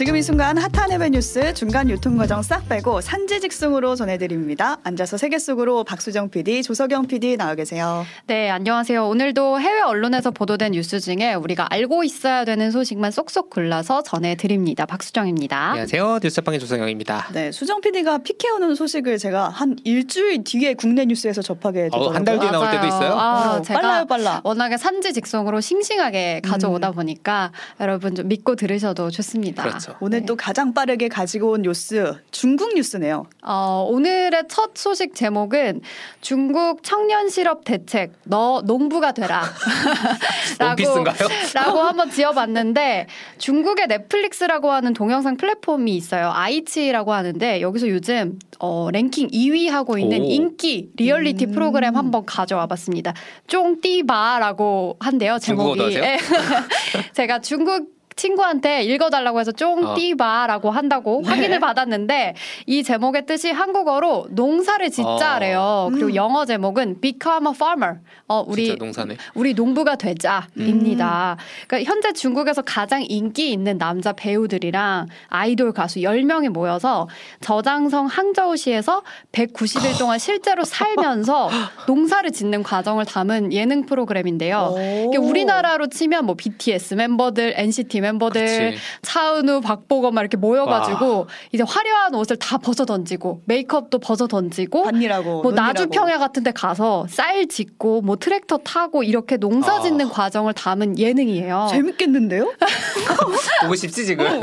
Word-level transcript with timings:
지금 0.00 0.16
이 0.16 0.22
순간 0.22 0.56
핫한 0.56 0.92
해외 0.92 1.10
뉴스 1.10 1.52
중간 1.52 1.90
유통 1.90 2.16
과정 2.16 2.40
싹 2.40 2.66
빼고 2.70 3.02
산지 3.02 3.38
직송으로 3.38 3.96
전해드립니다. 3.96 4.78
앉아서 4.82 5.18
세계 5.18 5.38
속으로 5.38 5.84
박수정 5.84 6.30
PD, 6.30 6.62
조석영 6.62 7.06
PD 7.06 7.36
나와 7.36 7.54
계세요. 7.54 8.06
네, 8.26 8.48
안녕하세요. 8.48 9.06
오늘도 9.06 9.60
해외 9.60 9.82
언론에서 9.82 10.30
보도된 10.30 10.72
뉴스 10.72 11.00
중에 11.00 11.34
우리가 11.34 11.66
알고 11.68 12.02
있어야 12.04 12.46
되는 12.46 12.70
소식만 12.70 13.10
쏙쏙 13.10 13.50
골라서 13.50 14.02
전해드립니다. 14.02 14.86
박수정입니다. 14.86 15.72
안녕하세요. 15.72 16.20
뉴스방의 16.22 16.60
조성영입니다. 16.60 17.28
네, 17.34 17.52
수정 17.52 17.82
PD가 17.82 18.22
피케 18.22 18.48
오는 18.48 18.74
소식을 18.74 19.18
제가 19.18 19.50
한 19.50 19.76
일주일 19.84 20.44
뒤에 20.44 20.72
국내 20.72 21.04
뉴스에서 21.04 21.42
접하게 21.42 21.82
되더라고요. 21.82 22.08
어, 22.08 22.12
한달 22.14 22.38
뒤에 22.38 22.50
나올 22.50 22.70
때도 22.70 22.86
있어요? 22.86 23.12
아, 23.18 23.56
어, 23.58 23.60
제가 23.60 23.78
빨라요, 23.78 24.06
빨라. 24.06 24.40
워낙에 24.44 24.78
산지 24.78 25.12
직송으로 25.12 25.60
싱싱하게 25.60 26.40
가져오다 26.42 26.88
음. 26.88 26.94
보니까 26.94 27.52
여러분 27.80 28.14
좀 28.14 28.28
믿고 28.28 28.56
들으셔도 28.56 29.10
좋습니다. 29.10 29.62
그렇죠. 29.62 29.89
오늘 30.00 30.20
네. 30.20 30.26
또 30.26 30.36
가장 30.36 30.72
빠르게 30.74 31.08
가지고 31.08 31.52
온 31.52 31.62
뉴스 31.62 32.14
중국 32.30 32.74
뉴스네요. 32.74 33.26
어, 33.42 33.86
오늘의 33.88 34.44
첫 34.48 34.72
소식 34.74 35.14
제목은 35.14 35.80
중국 36.20 36.82
청년 36.82 37.28
실업 37.28 37.64
대책 37.64 38.12
너 38.24 38.62
농부가 38.64 39.12
되라. 39.12 39.42
원피스인가요? 40.60 41.28
라고 41.54 41.80
한번 41.80 42.10
지어봤는데 42.10 43.06
중국의 43.38 43.86
넷플릭스라고 43.88 44.70
하는 44.70 44.92
동영상 44.92 45.36
플랫폼이 45.36 45.96
있어요. 45.96 46.30
아이치이라고 46.34 47.12
하는데 47.12 47.60
여기서 47.60 47.88
요즘 47.88 48.38
어, 48.58 48.90
랭킹 48.92 49.28
2위 49.28 49.68
하고 49.68 49.98
있는 49.98 50.20
오. 50.20 50.24
인기 50.24 50.90
리얼리티 50.96 51.46
음. 51.46 51.52
프로그램 51.52 51.96
한번 51.96 52.26
가져와 52.26 52.66
봤습니다. 52.66 53.14
쫑띠바라고 53.46 54.96
한대요. 55.00 55.38
제목이. 55.38 55.80
하세요? 55.80 56.02
예. 56.02 56.18
제가 57.14 57.40
중국 57.40 57.99
친구한테 58.20 58.82
읽어달라고 58.82 59.40
해서 59.40 59.50
쫑띠바라고 59.52 60.70
한다고 60.70 61.22
네. 61.24 61.30
확인을 61.30 61.58
받았는데 61.58 62.34
이 62.66 62.82
제목의 62.82 63.24
뜻이 63.24 63.50
한국어로 63.50 64.26
농사를 64.30 64.90
짓자래요. 64.90 65.88
음. 65.88 65.94
그리고 65.94 66.14
영어 66.14 66.44
제목은 66.44 67.00
Become 67.00 67.48
a 67.48 67.52
Farmer. 67.54 68.00
어, 68.28 68.44
우리 68.46 68.66
진짜 68.66 68.84
농사네. 68.84 69.16
우리 69.34 69.54
농부가 69.54 69.96
되자입니다. 69.96 71.38
그러니까 71.66 71.90
현재 71.90 72.12
중국에서 72.12 72.60
가장 72.62 73.02
인기 73.02 73.52
있는 73.52 73.78
남자 73.78 74.12
배우들이랑 74.12 75.08
아이돌 75.28 75.72
가수 75.72 76.00
10명이 76.00 76.50
모여서 76.50 77.08
저장성 77.40 78.06
항저우시에서 78.06 79.02
190일 79.32 79.98
동안 79.98 80.18
실제로 80.18 80.64
살면서 80.64 81.48
농사를 81.88 82.30
짓는 82.32 82.62
과정을 82.62 83.06
담은 83.06 83.54
예능 83.54 83.86
프로그램인데요. 83.86 84.74
이게 85.08 85.16
우리나라로 85.16 85.86
치면 85.88 86.26
뭐 86.26 86.34
BTS 86.34 86.94
멤버들, 86.94 87.54
NCT 87.56 88.00
멤버들, 88.00 88.09
그치. 88.18 88.78
차은우, 89.02 89.60
박보검 89.60 90.14
막 90.14 90.20
이렇게 90.22 90.36
모여가지고 90.36 91.26
이제 91.52 91.62
화려한 91.66 92.14
옷을 92.14 92.36
다 92.36 92.58
벗어 92.58 92.84
던지고 92.84 93.42
메이크업도 93.46 93.98
벗어 93.98 94.26
던지고 94.26 94.84
반일하고 94.84 95.42
뭐. 95.42 95.52
나주평야 95.52 96.18
같은 96.18 96.42
데 96.42 96.52
가서 96.52 97.06
쌀 97.08 97.46
짓고 97.46 98.02
뭐 98.02 98.16
트랙터 98.16 98.58
타고 98.58 99.02
이렇게 99.02 99.36
농사 99.36 99.76
아. 99.76 99.80
짓는 99.80 100.08
과정을 100.08 100.54
담은 100.54 100.98
예능이에요. 100.98 101.68
재밌겠는데요? 101.70 102.52
보고 103.62 103.74
싶지 103.74 104.06
지금. 104.06 104.42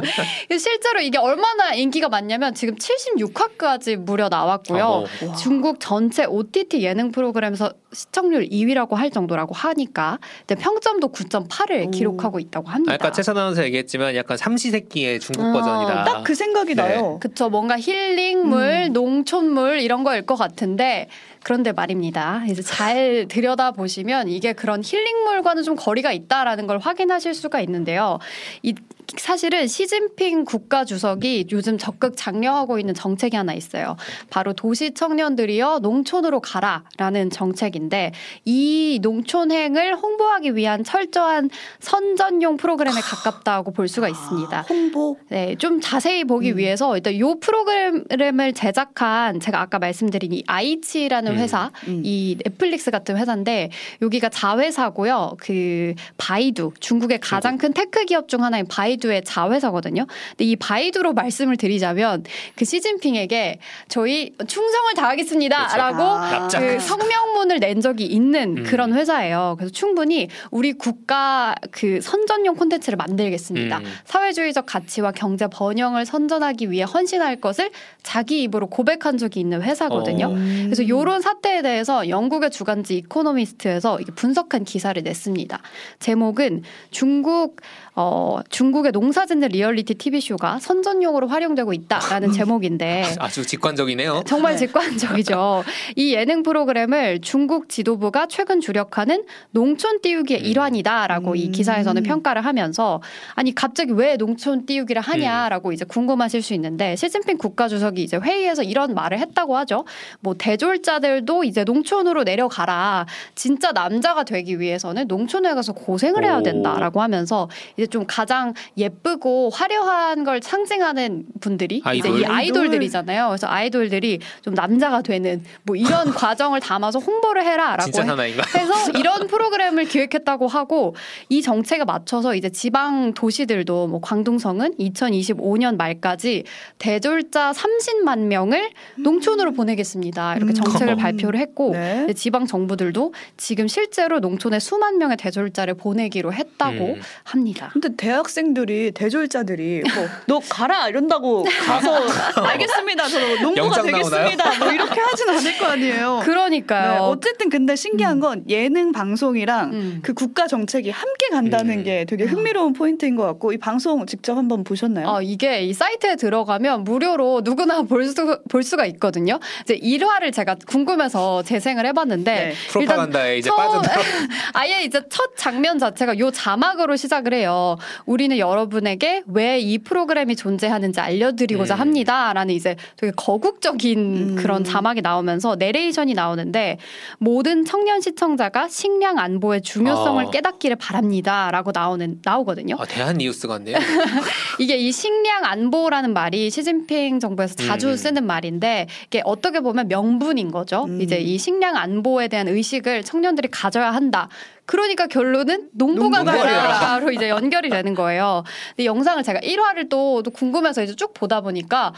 실제로 0.58 1.00
이게 1.00 1.18
얼마나 1.18 1.74
인기가 1.74 2.10
많냐면 2.10 2.54
지금 2.54 2.76
76화까지 2.76 3.96
무려 3.96 4.30
나왔고요. 4.30 4.84
어, 4.84 5.06
와. 5.28 5.36
중국 5.36 5.80
전체 5.80 6.26
OTT 6.26 6.82
예능 6.84 7.12
프로그램에서 7.12 7.72
시청률 7.94 8.48
2위라고 8.50 8.94
할 8.96 9.10
정도라고 9.12 9.56
하니까 9.56 10.20
근데 10.46 10.62
평점도 10.62 11.10
9.8을 11.12 11.88
오. 11.88 11.92
기록하고 11.92 12.40
있다고 12.40 12.70
합니다. 12.70 12.94
아까 12.94 13.12
최선 13.12 13.38
아 13.38 13.48
나운서 13.58 13.64
얘기했지만 13.66 14.16
약간 14.16 14.38
삼시세끼의 14.38 15.20
중국 15.20 15.44
어, 15.46 15.52
버전이다. 15.54 16.04
딱 16.04 16.24
그 16.28 16.36
생각이 16.36 16.76
네. 16.76 16.82
나요. 16.82 17.20
그쵸. 17.22 17.50
뭔가 17.50 17.78
힐링물, 17.80 18.88
음. 18.88 18.94
농촌물 18.94 19.80
이런 19.80 20.04
거일 20.04 20.24
것 20.26 20.36
같은데 20.36 21.08
그런데 21.44 21.72
말입니다. 21.72 22.44
이제 22.48 22.62
잘 22.62 23.28
들여다 23.30 23.72
보시면 23.72 24.28
이게 24.28 24.54
그런 24.54 24.82
힐링물과는 24.84 25.64
좀 25.64 25.76
거리가 25.76 26.12
있다라는 26.12 26.68
걸 26.68 26.80
확인하실 26.80 27.34
수가 27.34 27.62
있는데요. 27.62 28.20
이 28.64 28.74
사실은 29.16 29.68
시진핑 29.68 30.44
국가 30.44 30.84
주석이 30.84 31.48
요즘 31.52 31.78
적극 31.78 32.18
장려하고 32.18 32.78
있는 32.78 32.94
정책이 32.94 33.38
하나 33.38 33.54
있어요. 33.54 33.96
바로 34.30 34.54
도시 34.54 34.94
청년들이여 34.94 35.80
농촌으로 35.82 36.42
가라라는 36.42 37.30
정책인데 37.30 38.12
이 38.44 39.00
농촌행을 39.02 39.96
홍보하기 39.96 40.56
위한 40.56 40.84
철저한 40.84 41.50
선전용 41.80 42.58
프로그램에 42.58 43.00
가깝다고 43.00 43.72
볼 43.72 43.88
수가 43.88 44.10
있습니다. 44.10 44.62
홍보. 44.64 45.18
네, 45.30 45.56
좀 45.56 45.80
자세히 45.80 46.26
보기 46.26 46.52
음. 46.52 46.58
위해서 46.58 46.96
일단 46.98 47.18
요 47.18 47.36
프로그램을 47.40 48.54
제작한 48.54 49.40
제가 49.40 49.62
아까 49.62 49.80
말씀드린 49.80 50.34
이 50.34 50.44
아이치라는 50.48 51.27
음. 51.34 51.38
회사, 51.38 51.72
음. 51.88 52.02
이 52.04 52.38
넷플릭스 52.44 52.92
같은 52.92 53.18
회사인데 53.18 53.70
여기가 54.02 54.30
자회사고요. 54.30 55.38
그 55.40 55.94
바이두 56.18 56.74
중국의 56.80 57.20
가장 57.20 57.58
큰 57.58 57.74
tech 57.74 58.06
기업 58.06 58.28
중 58.28 58.44
하나인 58.44 58.68
바이두의 58.68 59.24
자회사거든요. 59.24 60.06
근데 60.30 60.46
이 60.46 60.56
바이두로 60.56 61.14
말씀을 61.14 61.58
드리자면 61.58 62.24
그 62.56 62.66
시진핑에게 62.66 63.60
저희 63.88 64.34
충성을 64.48 64.94
다하겠습니다라고 64.96 66.04
아. 66.04 66.32
납작. 66.32 66.60
그 66.60 66.80
성명문을 66.80 67.60
낸 67.60 67.82
적이 67.82 68.06
있는 68.06 68.58
음. 68.58 68.64
그런 68.64 68.94
회사예요. 68.94 69.56
그래서 69.58 69.72
충분히 69.72 70.28
우리 70.52 70.74
국가 70.74 71.56
그 71.72 72.00
선전용 72.02 72.56
콘텐츠를 72.56 72.98
만들겠습니다. 72.98 73.80
음. 73.80 73.84
사회주의적 74.06 74.66
가치와 74.66 75.12
경제 75.12 75.48
번영을 75.48 76.06
선전하기 76.06 76.72
위해 76.72 76.84
헌신할 76.84 77.38
것을 77.42 77.72
자기 78.04 78.44
입으로 78.44 78.68
고백한 78.68 79.18
적이 79.18 79.40
있는 79.40 79.62
회사거든요. 79.62 80.28
어. 80.28 80.36
그래서 80.64 80.84
이런 80.84 81.17
사태에 81.22 81.62
대해서 81.62 82.10
영국의 82.10 82.52
주간지 82.52 82.98
이코노미스트에서 82.98 84.00
분석한 84.16 84.64
기사를 84.64 85.02
냈습니다. 85.02 85.62
제목은 86.00 86.64
중국 86.92 87.62
어 88.00 88.38
중국의 88.50 88.92
농사짓는 88.92 89.48
리얼리티 89.48 89.96
TV 89.96 90.22
쇼가 90.22 90.60
선전용으로 90.60 91.28
활용되고 91.28 91.74
있다라는 91.74 92.32
제목인데 92.32 93.16
아주 93.18 93.44
직관적이네요. 93.44 94.22
정말 94.28 94.52
네. 94.54 94.60
직관적이죠. 94.60 95.64
이 95.96 96.14
예능 96.14 96.44
프로그램을 96.44 97.22
중국 97.22 97.70
지도부가 97.70 98.28
최근 98.28 98.62
주력하는 98.62 99.24
농촌 99.50 100.02
띄우기의 100.02 100.42
음. 100.42 100.46
일환이다라고 100.46 101.36
이 101.36 101.48
음. 101.48 101.52
기사에서는 101.52 102.04
평가를 102.04 102.46
하면서 102.46 103.02
아니 103.34 103.56
갑자기 103.56 103.94
왜 103.94 104.16
농촌 104.16 104.68
띄우기를 104.68 105.02
음. 105.02 105.02
하냐라고 105.02 105.72
이제 105.72 105.84
궁금하실 105.84 106.44
수 106.44 106.54
있는데 106.54 106.96
시진핑 106.96 107.40
국가주석이 107.40 108.04
이제 108.04 108.18
회의에서 108.18 108.62
이런 108.62 108.94
말을 108.94 109.18
했다고 109.18 109.58
하죠. 109.58 109.86
뭐 110.20 110.36
대졸자들도 110.38 111.46
이제 111.46 111.64
농촌으로 111.64 112.26
내려가라. 112.26 113.08
진짜 113.34 113.72
남자가 113.72 114.24
되기 114.24 114.60
위해서는 114.60 115.08
농촌에 115.08 115.56
가서 115.56 115.74
고생을 115.74 116.24
해야 116.24 116.38
오. 116.38 116.44
된다라고 116.44 117.02
하면서 117.02 117.50
이제 117.76 117.87
좀 117.88 118.06
가장 118.08 118.54
예쁘고 118.78 119.50
화려한 119.50 120.24
걸 120.24 120.42
상징하는 120.42 121.26
분들이 121.40 121.78
이제 121.78 121.84
아이돌? 121.90 122.20
이 122.20 122.26
아이돌들이잖아요. 122.26 123.28
그래서 123.28 123.48
아이돌들이 123.48 124.20
좀 124.42 124.54
남자가 124.54 125.02
되는 125.02 125.44
뭐 125.64 125.76
이런 125.76 126.12
과정을 126.14 126.60
담아서 126.60 127.00
홍보를 127.00 127.44
해라라고 127.46 127.92
해-. 128.22 128.34
해서 128.58 128.92
이런 128.98 129.28
프로그램을 129.28 129.86
기획했다고 129.86 130.48
하고 130.48 130.96
이 131.30 131.42
정책에 131.42 131.84
맞춰서 131.84 132.36
이제 132.36 132.50
지방 132.50 133.14
도시들도 133.14 133.88
뭐 133.88 134.02
광둥성은 134.02 134.76
2025년 134.78 135.78
말까지 135.78 136.44
대졸자 136.78 137.52
30만 137.52 138.20
명을 138.28 138.70
농촌으로 138.98 139.54
보내겠습니다. 139.54 140.36
이렇게 140.36 140.52
음. 140.52 140.54
정책을 140.54 140.96
발표를 140.98 141.40
했고 141.40 141.72
네. 141.74 142.04
이제 142.06 142.14
지방 142.14 142.46
정부들도 142.46 143.14
지금 143.38 143.68
실제로 143.68 144.20
농촌에 144.20 144.60
수만 144.60 144.98
명의 144.98 145.18
대졸자를 145.18 145.76
보내기로 145.76 146.34
했다고 146.34 146.86
음. 146.96 147.02
합니다. 147.24 147.72
근데 147.80 147.96
대학생들이 147.96 148.92
대졸자들이 148.92 149.84
뭐 149.96 150.08
너 150.28 150.40
가라 150.40 150.90
이런다고 150.90 151.44
가서 151.66 151.96
알겠습니다. 152.44 153.08
저 153.08 153.20
농부가 153.42 153.58
영장 153.58 153.86
되겠습니다. 153.86 154.60
뭐 154.60 154.72
이렇게 154.72 155.00
하진 155.00 155.30
않을 155.30 155.58
거 155.58 155.66
아니에요. 155.66 156.20
네, 156.20 156.26
그러니까요. 156.26 157.02
어쨌든 157.04 157.50
근데 157.50 157.76
신기한 157.76 158.20
건 158.20 158.44
예능 158.50 158.92
방송이랑 158.92 159.74
음. 159.74 160.00
그 160.02 160.14
국가 160.14 160.48
정책이 160.48 160.90
함께 160.90 161.28
간다는 161.30 161.80
음. 161.80 161.84
게 161.84 162.06
되게 162.06 162.26
흥미로운 162.26 162.74
포인트인 162.74 163.16
것 163.16 163.24
같고 163.24 163.54
이 163.54 163.58
방송 163.58 164.06
직접 164.06 164.36
한번 164.38 164.64
보셨나요? 164.64 165.08
아, 165.10 165.22
이게 165.22 165.62
이 165.62 165.74
사이트에 165.74 166.16
들어가면 166.16 166.84
무료로 166.84 167.42
누구나 167.44 167.84
볼, 167.84 168.06
수, 168.06 168.40
볼 168.50 168.64
수가 168.64 168.86
있거든요. 168.88 169.40
이제 169.64 169.76
일화를 169.76 170.32
제가 170.32 170.56
궁금해서 170.68 171.44
재생을 171.44 171.86
해봤는데 171.88 172.34
네. 172.34 172.54
프로파간다에 172.70 173.38
이제 173.38 173.50
빠진다. 173.50 173.92
아예 174.54 174.84
이제 174.84 175.02
첫 175.10 175.36
장면 175.38 175.80
자체가 175.80 176.18
요 176.20 176.32
자막으로 176.32 176.96
시작을 176.96 177.34
해요. 177.34 177.57
우리는 178.06 178.38
여러분에게 178.38 179.24
왜 179.28 179.58
이 179.68 179.78
프로그램이 179.80 180.36
존재하는지 180.36 181.00
알려드리고자 181.00 181.76
음. 181.76 181.80
합니다라는 181.80 182.54
이제 182.54 182.76
되게 182.96 183.12
거국적인 183.16 184.00
음. 184.00 184.36
그런 184.36 184.64
자막이 184.64 185.02
나오면서 185.02 185.56
내레이션이 185.56 186.14
나오는데 186.14 186.78
모든 187.18 187.66
청년 187.66 188.02
시청자가 188.02 188.70
식량 188.70 189.20
안보의 189.20 189.62
중요성을 189.62 190.26
아. 190.26 190.30
깨닫기를 190.30 190.78
바랍니다라고 190.78 191.72
나오는 191.74 192.20
나오거든요. 192.24 192.76
아, 192.80 192.86
대한 192.86 193.18
뉴스 193.18 193.48
같네요. 193.48 193.78
이게 194.60 194.78
이 194.78 194.92
식량 194.92 195.44
안보라는 195.44 196.14
말이 196.14 196.50
시진핑 196.50 197.20
정부에서 197.20 197.56
자주 197.56 197.90
음. 197.90 197.96
쓰는 197.98 198.26
말인데 198.26 198.88
이게 199.08 199.22
어떻게 199.26 199.60
보면 199.60 199.88
명분인 199.88 200.52
거죠. 200.52 200.86
음. 200.86 201.02
이제 201.02 201.18
이 201.18 201.38
식량 201.38 201.76
안보에 201.76 202.28
대한 202.28 202.48
의식을 202.48 203.04
청년들이 203.04 203.50
가져야 203.52 203.92
한다. 203.92 204.30
그러니까 204.68 205.08
결론은 205.08 205.70
농부가 205.72 206.24
되라로 206.24 207.12
이제 207.12 207.30
연결이 207.30 207.70
되는 207.70 207.96
거예요. 207.96 208.44
근데 208.76 208.86
영상을 208.86 209.24
제가 209.24 209.40
1화를 209.40 209.90
또, 209.90 210.22
또 210.22 210.30
궁금해서 210.30 210.84
이제 210.84 210.94
쭉 210.94 211.14
보다 211.14 211.42
보니까 211.42 211.94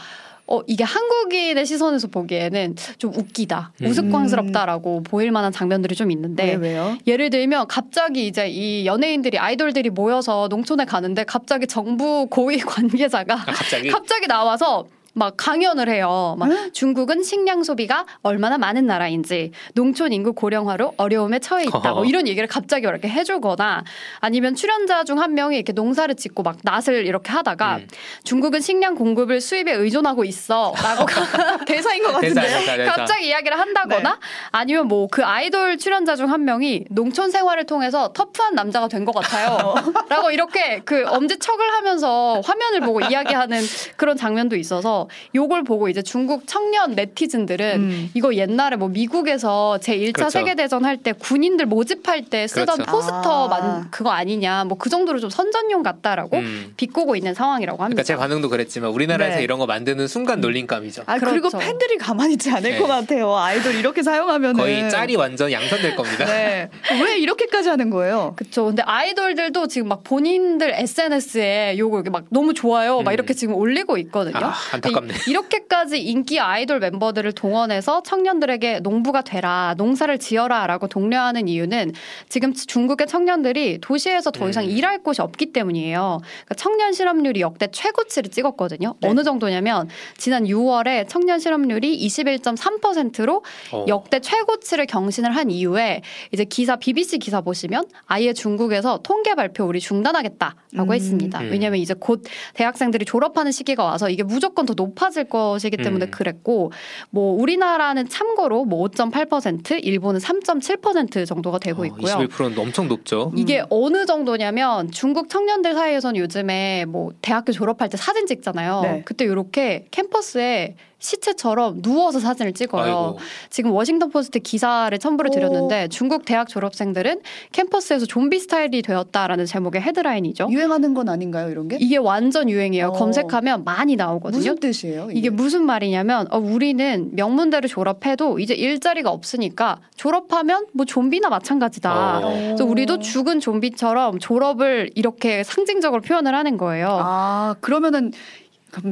어, 0.46 0.60
이게 0.66 0.82
한국인의 0.82 1.64
시선에서 1.64 2.08
보기에는 2.08 2.74
좀 2.98 3.14
웃기다, 3.14 3.72
음. 3.82 3.86
우스꽝스럽다라고 3.86 5.02
보일 5.04 5.30
만한 5.30 5.52
장면들이 5.52 5.94
좀 5.94 6.10
있는데 6.10 6.54
왜 6.54 6.70
왜요? 6.70 6.98
예를 7.06 7.30
들면 7.30 7.68
갑자기 7.68 8.26
이제 8.26 8.48
이 8.48 8.84
연예인들이 8.84 9.38
아이돌들이 9.38 9.90
모여서 9.90 10.48
농촌에 10.48 10.86
가는데 10.86 11.22
갑자기 11.24 11.68
정부 11.68 12.26
고위 12.28 12.58
관계자가 12.58 13.34
아, 13.34 13.44
갑자기 13.44 13.90
갑자기 13.90 14.26
나와서 14.26 14.86
막 15.14 15.34
강연을 15.36 15.88
해요. 15.88 16.36
막 16.38 16.50
응? 16.50 16.70
중국은 16.72 17.22
식량 17.22 17.62
소비가 17.62 18.06
얼마나 18.22 18.58
많은 18.58 18.86
나라인지, 18.86 19.52
농촌 19.74 20.12
인구 20.12 20.32
고령화로 20.32 20.94
어려움에 20.96 21.38
처해 21.40 21.64
있다. 21.64 21.92
뭐. 21.92 22.04
이런 22.10 22.26
얘기를 22.28 22.46
갑자기 22.48 22.86
이렇게 22.86 23.08
해주거나 23.08 23.84
아니면 24.20 24.54
출연자 24.54 25.04
중 25.04 25.20
한 25.20 25.34
명이 25.34 25.56
이렇게 25.56 25.72
농사를 25.72 26.14
짓고 26.14 26.42
막 26.42 26.56
낫을 26.62 27.04
이렇게 27.04 27.30
하다가 27.30 27.76
음. 27.76 27.88
중국은 28.24 28.60
식량 28.60 28.94
공급을 28.94 29.40
수입에 29.42 29.72
의존하고 29.72 30.24
있어라고 30.24 31.04
대사인 31.66 32.02
것 32.02 32.18
대사 32.20 32.40
같은데요? 32.40 32.60
대사 32.60 32.76
대사. 32.76 32.92
갑자기 32.94 33.26
이야기를 33.28 33.58
한다거나 33.58 34.10
네. 34.12 34.16
아니면 34.52 34.86
뭐 34.88 35.08
그 35.10 35.24
아이돌 35.24 35.76
출연자 35.78 36.16
중 36.16 36.30
한 36.30 36.44
명이 36.44 36.84
농촌 36.90 37.30
생활을 37.30 37.66
통해서 37.66 38.12
터프한 38.12 38.54
남자가 38.54 38.86
된 38.88 39.04
것 39.04 39.12
같아요. 39.14 39.74
라고 40.08 40.30
이렇게 40.30 40.80
그 40.84 41.04
엄지척을 41.06 41.72
하면서 41.72 42.40
화면을 42.44 42.80
보고 42.80 43.00
이야기하는 43.00 43.60
그런 43.96 44.16
장면도 44.16 44.56
있어서 44.56 44.99
요걸 45.34 45.64
보고 45.64 45.88
이제 45.88 46.02
중국 46.02 46.44
청년 46.46 46.92
네티즌들은 46.94 47.74
음. 47.80 48.10
이거 48.14 48.34
옛날에 48.34 48.76
뭐 48.76 48.88
미국에서 48.88 49.78
제 49.78 49.96
1차 49.96 50.12
그렇죠. 50.14 50.30
세계대전 50.30 50.84
할 50.84 50.96
때 51.02 51.12
군인들 51.12 51.64
모집할 51.66 52.24
때 52.26 52.46
쓰던 52.46 52.66
그렇죠. 52.76 52.90
포스터 52.92 53.44
아. 53.46 53.48
만 53.48 53.90
그거 53.90 54.10
아니냐 54.10 54.64
뭐 54.64 54.76
그 54.80 54.88
정도로 54.90 55.18
좀 55.20 55.28
선전용 55.30 55.82
같다라고 55.82 56.38
음. 56.38 56.72
비꼬고 56.76 57.14
있는 57.16 57.32
상황이라고 57.34 57.82
합니다. 57.82 58.02
그러니까 58.02 58.06
제 58.06 58.16
반응도 58.16 58.48
그랬지만 58.48 58.90
우리나라에서 58.90 59.36
네. 59.38 59.42
이런 59.44 59.58
거 59.58 59.66
만드는 59.66 60.08
순간 60.08 60.40
놀림감이죠. 60.40 61.02
아 61.06 61.18
그리고 61.18 61.48
그렇죠. 61.48 61.58
팬들이 61.58 61.96
가만히 61.98 62.34
있지 62.34 62.50
않을 62.50 62.70
네. 62.72 62.78
것 62.78 62.86
같아요. 62.86 63.34
아이돌 63.36 63.74
이렇게 63.76 64.02
사용하면은 64.02 64.56
거의 64.56 64.88
짤이 64.90 65.16
완전 65.16 65.52
양산될 65.52 65.96
겁니다. 65.96 66.24
네. 66.24 66.68
왜 67.02 67.18
이렇게까지 67.18 67.68
하는 67.68 67.90
거예요? 67.90 68.34
그쵸. 68.36 68.64
근데 68.66 68.82
아이돌들도 68.82 69.66
지금 69.68 69.88
막 69.88 70.02
본인들 70.04 70.72
SNS에 70.74 71.76
요거 71.78 71.96
이렇게 71.98 72.10
막 72.10 72.24
너무 72.30 72.54
좋아요. 72.54 73.02
막 73.02 73.10
음. 73.10 73.14
이렇게 73.14 73.34
지금 73.34 73.54
올리고 73.54 73.96
있거든요. 73.98 74.38
아, 74.38 74.54
안타깝네. 74.90 75.14
이- 75.26 75.30
이렇게까지 75.30 76.00
인기 76.00 76.38
아이돌 76.40 76.80
멤버들을 76.80 77.32
동원해서 77.32 78.02
청년들에게 78.02 78.80
농부가 78.80 79.22
되라, 79.22 79.74
농사를 79.76 80.18
지어라라고 80.18 80.86
독려하는 80.88 81.48
이유는 81.48 81.92
지금 82.28 82.52
중국의 82.52 83.06
청년들이 83.06 83.78
도시에서 83.80 84.30
더 84.30 84.48
이상 84.48 84.64
음. 84.64 84.70
일할 84.70 85.02
곳이 85.02 85.22
없기 85.22 85.52
때문이에요. 85.52 86.20
그러니까 86.22 86.54
청년 86.56 86.92
실업률이 86.92 87.40
역대 87.40 87.68
최고치를 87.70 88.30
찍었거든요. 88.30 88.94
네. 89.00 89.08
어느 89.08 89.22
정도냐면 89.24 89.88
지난 90.16 90.44
6월에 90.44 91.06
청년 91.08 91.38
실업률이 91.38 91.96
21.3%로 92.06 93.44
어. 93.72 93.84
역대 93.88 94.20
최고치를 94.20 94.86
경신을 94.86 95.34
한 95.34 95.50
이후에 95.50 96.02
이제 96.32 96.44
기사 96.44 96.76
BBC 96.76 97.18
기사 97.18 97.40
보시면 97.40 97.84
아예 98.06 98.32
중국에서 98.32 99.00
통계 99.02 99.34
발표 99.34 99.64
우리 99.64 99.80
중단하겠다라고 99.80 100.56
음. 100.76 100.92
했습니다. 100.92 101.40
음. 101.40 101.50
왜냐하면 101.50 101.80
이제 101.80 101.94
곧 101.98 102.24
대학생들이 102.54 103.04
졸업하는 103.04 103.52
시기가 103.52 103.84
와서 103.84 104.08
이게 104.10 104.22
무조건 104.22 104.66
더 104.66 104.74
높아질 104.80 105.24
것이기 105.24 105.76
때문에 105.76 106.06
음. 106.06 106.10
그랬고 106.10 106.72
뭐 107.10 107.32
우리나라는 107.40 108.08
참고로 108.08 108.64
뭐 108.64 108.88
5.8% 108.88 109.84
일본은 109.84 110.20
3.7% 110.20 111.26
정도가 111.26 111.58
되고 111.58 111.82
어, 111.82 111.86
있고요. 111.86 112.14
21%는 112.28 112.58
엄청 112.58 112.88
높죠. 112.88 113.32
이게 113.36 113.60
음. 113.60 113.66
어느 113.70 114.06
정도냐면 114.06 114.90
중국 114.90 115.28
청년들 115.28 115.74
사이에서는 115.74 116.18
요즘에 116.20 116.84
뭐 116.86 117.12
대학교 117.20 117.52
졸업할 117.52 117.88
때 117.88 117.96
사진 117.96 118.26
찍잖아요. 118.26 118.80
네. 118.82 119.02
그때 119.04 119.24
이렇게 119.24 119.86
캠퍼스에 119.90 120.76
시체처럼 121.00 121.82
누워서 121.82 122.20
사진을 122.20 122.52
찍어요. 122.52 122.84
아이고. 122.84 123.18
지금 123.48 123.72
워싱턴 123.72 124.10
포스트 124.10 124.38
기사를 124.38 124.96
첨부를 124.96 125.30
드렸는데 125.30 125.88
중국 125.88 126.24
대학 126.24 126.48
졸업생들은 126.48 127.20
캠퍼스에서 127.52 128.06
좀비 128.06 128.38
스타일이 128.38 128.82
되었다라는 128.82 129.46
제목의 129.46 129.80
헤드라인이죠. 129.80 130.48
유행하는 130.50 130.94
건 130.94 131.08
아닌가요, 131.08 131.50
이런 131.50 131.68
게? 131.68 131.78
이게 131.80 131.96
완전 131.96 132.48
유행이에요. 132.48 132.88
어. 132.88 132.92
검색하면 132.92 133.64
많이 133.64 133.96
나오거든요. 133.96 134.38
무슨 134.38 134.58
뜻이에요? 134.58 135.08
이게 135.12 135.30
무슨 135.30 135.64
말이냐면 135.64 136.26
어, 136.30 136.38
우리는 136.38 137.10
명문대를 137.12 137.68
졸업해도 137.68 138.38
이제 138.38 138.54
일자리가 138.54 139.10
없으니까 139.10 139.78
졸업하면 139.96 140.66
뭐 140.72 140.84
좀비나 140.84 141.28
마찬가지다. 141.30 142.18
어. 142.18 142.30
그래서 142.30 142.64
우리도 142.64 142.98
죽은 142.98 143.40
좀비처럼 143.40 144.18
졸업을 144.18 144.90
이렇게 144.94 145.42
상징적으로 145.42 146.02
표현을 146.02 146.34
하는 146.34 146.58
거예요. 146.58 146.98
아 147.02 147.54
그러면은 147.60 148.12